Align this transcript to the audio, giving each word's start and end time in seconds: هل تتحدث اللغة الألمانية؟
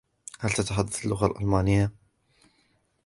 هل 0.39 0.49
تتحدث 0.49 1.05
اللغة 1.05 1.25
الألمانية؟ 1.25 1.91